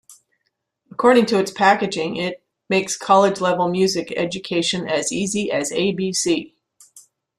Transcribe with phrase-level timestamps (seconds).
[0.91, 6.55] According to its packaging it "Makes College-Level Music Education as Easy as A-B-C!".